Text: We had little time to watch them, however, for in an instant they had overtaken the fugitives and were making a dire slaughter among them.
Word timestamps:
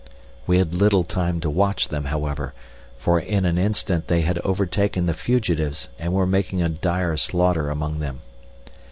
We 0.47 0.57
had 0.57 0.73
little 0.73 1.03
time 1.03 1.39
to 1.41 1.47
watch 1.51 1.89
them, 1.89 2.05
however, 2.05 2.55
for 2.97 3.19
in 3.19 3.45
an 3.45 3.59
instant 3.59 4.07
they 4.07 4.21
had 4.21 4.39
overtaken 4.39 5.05
the 5.05 5.13
fugitives 5.13 5.89
and 5.99 6.11
were 6.11 6.25
making 6.25 6.59
a 6.59 6.69
dire 6.69 7.15
slaughter 7.17 7.69
among 7.69 7.99
them. 7.99 8.21